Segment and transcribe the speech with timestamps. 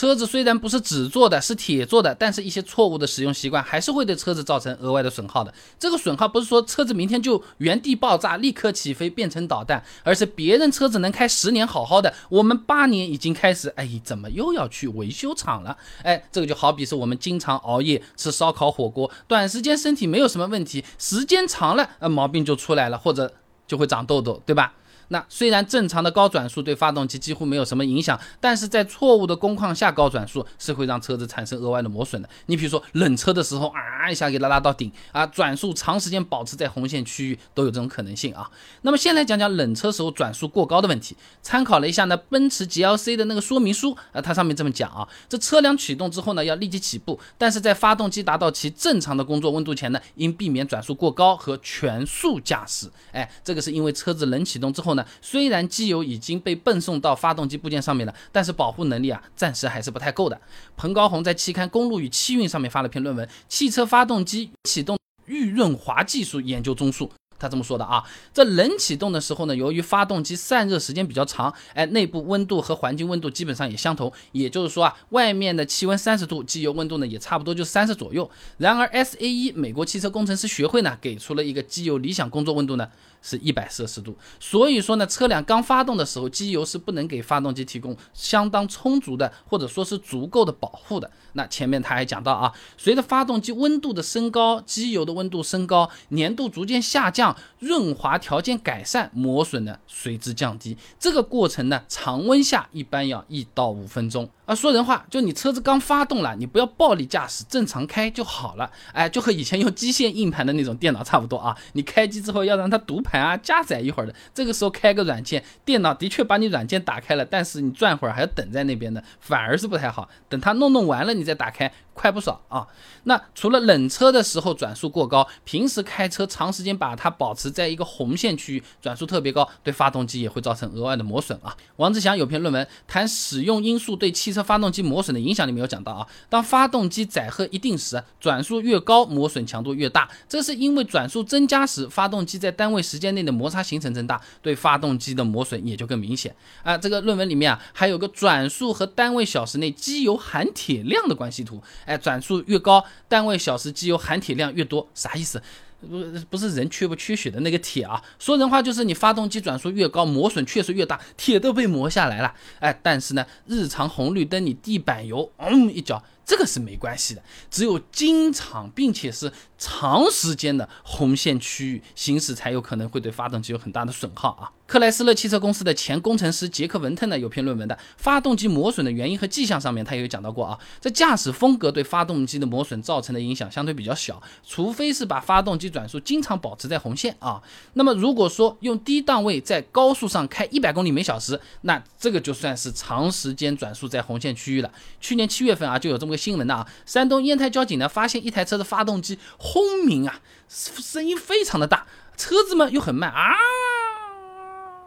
[0.00, 5.52] 车子虽然不是纸做的，是铁做的，但是一些错误的使用习惯还是会对车子造成额外的损耗的。
[5.78, 15.76] 这个损耗不是说车子明天就原地爆炸，立刻起飞变成导弹，而是别人车子能开十年好好的，我们八年已经开始，哎，怎么又要去维修厂了？
[16.02, 23.30] 哎，这个就好比是我们经常熬夜吃烧烤火锅，短时间身体没有什么问题，时间长了，呃，毛病就出来了，或者
[23.66, 24.72] 就会长痘痘，对吧？
[25.12, 32.28] 那虽然正常的高转速对发动机几乎没有什么影响，但是在错误的工况下，高转速是会让车子产生额外的磨损的。
[32.46, 38.50] 你比如说冷车的时候啊，一下给它拉到顶啊，转速长时间保持在红线区域都有这种可能性啊。
[38.82, 41.16] 那么先来讲讲冷车时候转速过高的问题。
[41.42, 52.90] 参考了一下呢，奔驰 GLC 的那个说明书啊，它上面这么讲啊，这车辆启动之后呢，要立即起步，但是在发动机达到其正常的工作温度前呢，应避免转速过高和全速驾驶。
[53.12, 55.04] 哎，这个是因为车子冷启动之后呢。
[55.22, 60.40] 虽然机油已经被泵送到发动机部件上面了，但是保护能力啊，暂时还是不太够的。
[60.76, 67.06] 彭高红在期刊《公路与汽运》上面发了篇论文《汽车发发动机启动预润滑技术研究综述》。
[67.40, 78.30] 他这么说的啊，这冷启动的时候呢，由于发动机散热时间比较长，哎，内部温度和环境温度基本上也相同，也就是说啊，外面的气温三十度，机油温度呢也差不多就三十左右。
[78.58, 82.86] 然而 SAE 美国汽车工程师学会呢给出了一个机油理想工作温度呢
[83.22, 91.10] 是一百摄氏度，所以说呢，车辆刚发动的时候，机油是不能给发动机提供相当充足的或者说是足够的保护的。
[91.32, 97.29] 那前面他还讲到啊，随着发动机温度的升高，机油的温度升高，粘度逐渐下降。
[97.58, 100.76] 润滑条件改善，磨损呢随之降低。
[100.98, 104.28] 这个过程呢，常温下一般要一到五分钟。
[104.44, 108.68] 啊，说人话，就你车子刚发动了，你不要暴力驾驶，正常开就好了。
[108.92, 111.56] 哎，就和以前用机械硬盘的那种电脑差不多啊。
[111.74, 114.14] 你开机之后要让它读盘啊，加载一会儿的。
[114.34, 120.08] 这个时候开个软件，电脑的确把你软件打开了，但是你转会儿还要等在那边的，反而是不太好。
[120.28, 122.66] 等它弄弄完了，你再打开，快不少啊。
[123.04, 131.56] 那除了冷车的时候转速过高，平时开车长时间把它保持在一个红线区域，转速特别高，对发动机也会造成额外的磨损啊。
[131.76, 134.40] 王志祥有篇论文谈使用因素对汽车。
[134.40, 140.08] 发动机磨损的影响里面有讲到啊，当发动机载荷一定时，转速越高，磨损强度越大。
[140.28, 146.76] 这是因为转速增加时，发动机在单位时间内的摩擦行程增大，对发动机的磨损也就更明显啊。
[146.76, 151.62] 这个论文里面啊，还有个转速和单位小时内机油含铁量的关系图。
[151.90, 155.42] 哎，转速越高，单位小时机油含铁量越多，啥意思？
[155.80, 162.32] 不不是人缺不缺血的那个铁啊，说人话就是你发动机转速越高，磨损确实越大，铁都被磨下来了。
[162.60, 166.02] 哎，但是呢，日常红绿灯你地板油，嗯一脚。
[166.24, 174.52] 这个是没关系的，只有经常并且是长时间的红线区域行驶，才有可能会对发动机有很大的损耗啊。
[174.68, 180.56] 克莱斯勒汽车公司的前工程师杰克文特呢有篇论文的发动机磨损的原因和迹象上面，他也有讲到过啊。
[180.80, 187.42] 这驾驶风格对发动机的磨损造成的影响相对比较小，除非是把发动机转速经常保持在红线啊。
[187.72, 194.72] 那么如果说用低档位在高速上开一百公里每小时，那这个就算是长时间转速在红线区域了。
[195.00, 196.19] 去年七月份啊就有这么个。
[196.20, 201.86] 新闻的啊，山东烟台交警呢发现一台车的发动机轰鸣啊，声音非常的大，
[202.16, 203.30] 车子嘛又很慢啊，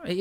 [0.06, 0.16] 哎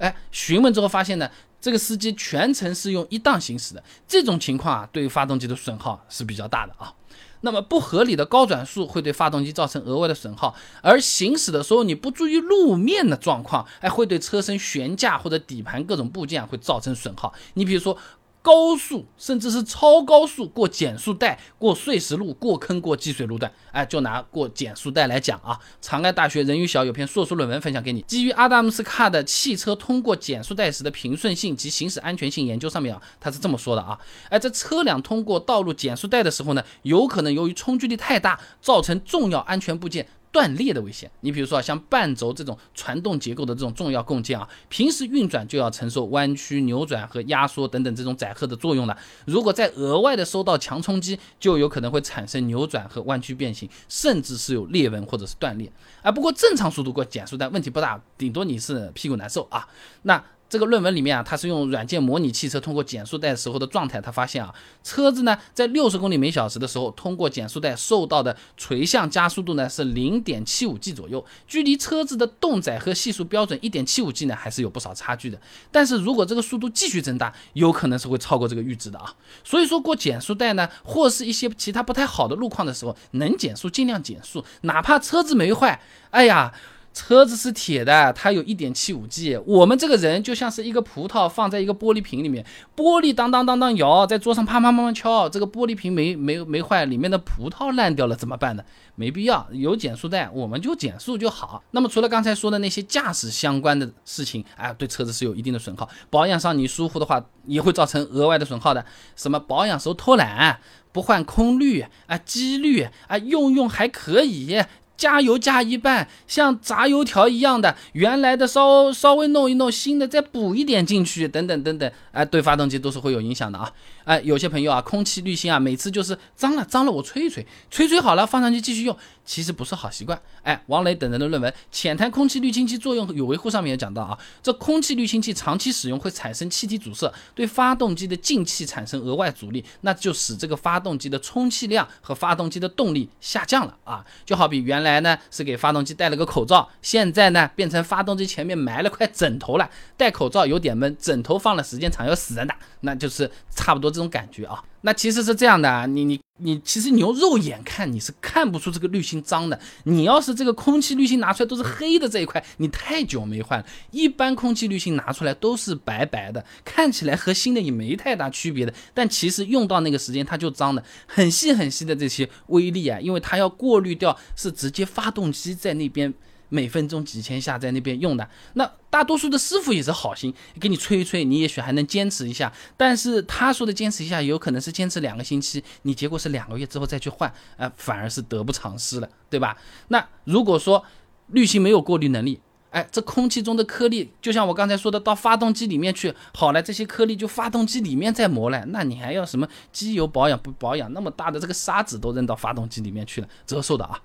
[0.00, 1.30] 哎，询问之后发现呢，
[1.60, 6.94] 这个司机全程是用一档行驶的，这种情况啊，对于发动机的损耗是比较大的啊。
[7.42, 17.32] 那么不合理的高转速会对发动机造成额外的损耗，而行驶的时候你不注意路面的状况，哎，会对车身悬架或者底盘各种部件会造成损耗。
[17.54, 17.96] 你比如说。
[18.46, 25.58] 高速甚至是超高速过减速带、过碎石路、过坑、过积水路段，哎，就拿过减速带来讲啊。
[25.82, 33.98] 长安大学任宇晓有篇硕士论文分享给你，基于阿达姆斯卡的汽车通过减速带时的平顺性及行驶安全性研究上面啊，他是这么说的啊，
[34.30, 40.06] 哎，在车辆通过道路减速带的时候呢，有可能由于冲击力太大，造成重要安全部件。
[40.36, 48.94] 断裂的危险，你比如说像半轴这种传动结构的这种重要构件啊，平时运转就要承受弯曲、扭转和压缩等等这种载荷的作用了。
[49.24, 55.72] 如果再额外的受到强冲击，就有可能会产生扭转和弯曲变形，甚至是有裂纹或者是断裂。
[56.02, 59.66] 啊，不过正常速度过减速带问题不大，顶多你是屁股难受啊。
[60.02, 60.22] 那。
[60.48, 64.00] 这个论文里面啊，它是用软件模拟汽车通过减速带时候的状态。
[64.00, 64.54] 他发现啊，
[64.84, 75.40] 车子呢在六十公里每小时的时候，通过减速带受到的垂向加速度呢是零点七五 G 左右，距离车子的动载荷系数标准一点七五 G 呢还是有不少差距的。
[75.72, 79.12] 但是如果这个速度继续增大，有可能是会超过这个阈值的啊。
[79.42, 86.52] 所以说过减速带呢，或是一些其他不太好的路况的时候，能减速尽量减速，哪怕车子没坏，哎呀。
[86.96, 89.36] 车子是铁的，它有一点七五 G。
[89.44, 92.42] 我们这个人就像是一个葡萄放在一个玻璃瓶里面，
[92.74, 98.64] 玻璃当当当当摇，在桌上啪啪啪啪敲，这个玻璃瓶没没没坏，里面的葡萄烂掉了怎么办呢？
[98.94, 101.62] 没必要，有减速带，我们就减速就好。
[101.72, 108.82] 那么除了刚才说的那些驾驶相关的事情，哎，对车子是有一定的损耗，保养上你疏忽的话，也会造成额外的损耗的。
[109.14, 110.60] 什么保养时候偷懒，
[110.92, 114.64] 不换空滤啊，机滤啊，用用还可以。
[114.96, 123.70] 加油加一半，像炸油条一样的，原来的稍稍微弄一弄，新的再补一点进去，等等等等，哎，对发动机都是会有影响的啊！
[124.04, 130.18] 哎，有些朋友啊，空气滤芯啊，每次就是脏了脏了，我吹一吹，吹吹好了放上去继续用，其实不是好习惯。
[130.42, 144.04] 哎，王磊等人的论文《浅谈空气滤清器作用与维护》上面也讲到啊，这空气滤清器长期使用会产生气体阻塞，对发动机的进气产生额外阻力，那就使这个发动机的充气量和发动机的动力下降了啊！
[144.24, 144.85] 就好比原来。
[144.86, 149.68] 来呢是给发动机戴了个口罩，现在呢变成发动机前面埋了块枕头了。
[149.96, 154.62] 戴口罩有点闷，枕头放了时间长要死人的，那就是差不多这种感觉啊。
[154.82, 159.58] 那其实是这样的，你你你，其实你用肉眼看你是看不出这个滤芯脏的。
[159.84, 163.66] 你要是这个空气滤芯拿出来都是黑的这一块，你太久没换了。
[163.90, 168.74] 一般空气滤芯拿出来都是白白的，看起来和新的也没太大区别的。
[168.92, 176.12] 但其实用到那个时间它就脏的，很细很细的这些微粒啊，因为它要过滤掉，是直接发动机在那边。
[176.48, 182.52] 每分钟几千下在那边用的，那大多数的师傅也是好心给你吹一吹，你也许还能坚持一下。
[182.76, 189.56] 但是他说的坚持一下，有可能是坚持两个星期，你结果是两个月之后再去换，呃，反而是得不偿失了，对吧？
[189.88, 190.84] 那如果说
[191.28, 192.40] 滤芯没有过滤能力，
[192.70, 200.92] 哎，这空气中的颗粒，就像我刚才说的，到发动机里面去，好了，这些颗粒就发动机里面在磨了，那你还要什么机油保养不保养？
[200.92, 204.00] 那么大的这个沙子都扔到发动机里面去了，折寿的啊！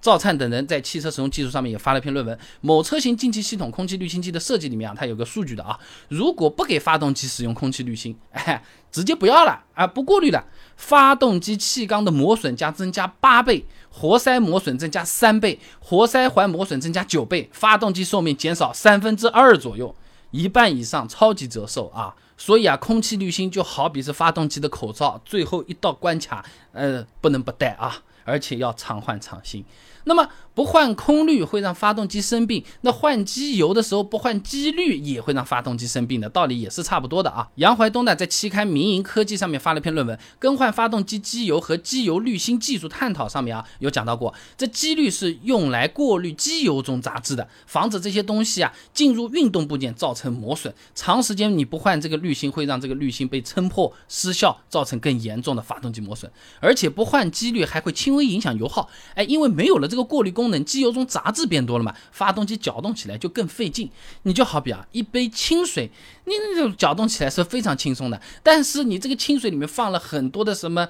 [0.00, 10.44] 赵灿等人在汽车使用技术上面也发了篇论文，某车型进气系统空气滤清器的设计里面啊，它有个数据的啊，如果不给发动机使用空气滤芯，哎， 直接不要了啊，不过滤了，
[10.76, 19.94] 发动机气缸的磨损将增加八倍，活塞磨损增加三倍，活塞环磨损增加九倍，发动机寿命减少三分之二左右，
[20.30, 22.14] 一半以上，超级折寿啊！
[22.38, 26.42] 所以啊，空气滤芯就好比是发动机的口罩，最后一道关卡，
[26.72, 28.02] 呃，不能不戴啊。
[28.24, 29.64] 而且要常换常新，
[30.04, 37.48] 那么不换空滤会让发动机生病，那换机油的时候不换机滤也会让发动机生病的道理也是差不多的啊。
[37.54, 50.74] 杨怀东呢在期刊《民营科技》上面发了篇论文，《更换发动机机油和机油滤芯技术探讨》上面啊有讲到过，这机滤是用来过滤机油中杂质的，防止这些东西啊进入运动部件造成磨损。
[50.94, 56.30] 长时间你不换这个滤芯，会让这个滤芯被撑破失效，造成更严重的发动机磨损。
[56.60, 58.10] 而且不换机滤还会轻。
[58.10, 63.90] 微影响油耗，哎，因为没有了这个过滤功能，机油中杂质变多了嘛，发动机搅动起来就更费劲。
[64.22, 65.90] 你就好比啊，一杯清水，
[66.24, 70.88] 你那种搅动起来是非常轻松的，但是你这个清水里面放了很多的什么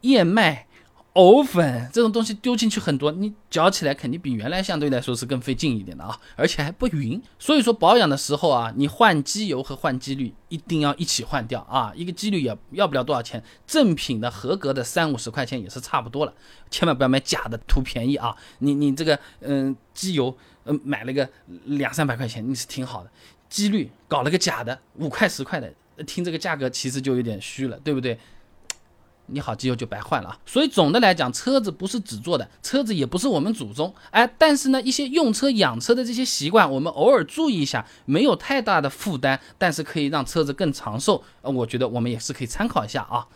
[0.00, 0.66] 燕麦。
[1.14, 7.20] 藕粉这种东西丢进去很多，你搅起来肯定比原来相对来说是更费劲一点的啊，而且还不匀。
[7.36, 11.92] 所以说保养的时候啊，你换机油和换机滤一定要一起换掉啊。
[11.96, 16.32] 一个机滤也要不了多少钱，正品的合格的三五十块钱也是差不多了。
[16.70, 18.36] 千万不要买假的图便宜啊！
[18.60, 21.28] 你你这个嗯机油嗯买了个
[21.64, 23.10] 两三百块钱，你是挺好的，
[23.48, 25.74] 机滤搞了个假的五块十块的，
[26.04, 28.16] 听这个价格其实就有点虚了，对不对？
[29.32, 30.38] 你好，机油就白换了啊！
[30.44, 43.26] 所以总的来讲，车子不是纸做的，车子也不是我们祖宗，哎，但是呢，一些用车养车的这些习惯，我们偶尔注意一下，没有太大的负担，但是可以让车子更长寿，呃，我觉得我们也是可以参考一下啊。